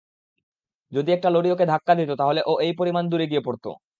যদি 0.91 1.09
একটা 1.13 1.29
লরি 1.29 1.49
ওকে 1.51 1.65
ধাক্কা 1.67 1.93
দিত, 1.95 2.11
তাহলে 2.17 2.41
ও 2.45 2.53
এই 2.65 2.73
পরিমাণ 2.79 3.03
দূরে 3.11 3.25
গিয়ে 3.27 3.45
পড়ত। 3.45 3.65